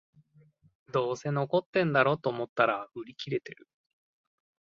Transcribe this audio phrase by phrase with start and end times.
[0.91, 3.67] どうせ残ってんだろと思ったら売り切れてる